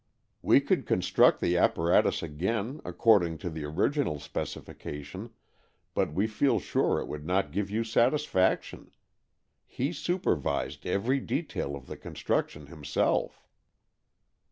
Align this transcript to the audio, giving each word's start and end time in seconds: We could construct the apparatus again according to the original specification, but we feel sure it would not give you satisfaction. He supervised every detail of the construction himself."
We 0.41 0.61
could 0.61 0.87
construct 0.87 1.41
the 1.41 1.59
apparatus 1.59 2.23
again 2.23 2.81
according 2.83 3.37
to 3.45 3.51
the 3.51 3.65
original 3.65 4.17
specification, 4.19 5.29
but 5.93 6.11
we 6.11 6.25
feel 6.25 6.59
sure 6.59 6.97
it 6.97 7.05
would 7.07 7.23
not 7.23 7.51
give 7.51 7.69
you 7.69 7.83
satisfaction. 7.83 8.89
He 9.67 9.93
supervised 9.93 10.87
every 10.87 11.19
detail 11.19 11.75
of 11.75 11.85
the 11.85 11.97
construction 11.97 12.65
himself." 12.65 13.45